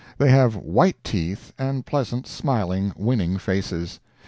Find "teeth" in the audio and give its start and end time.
1.03-1.53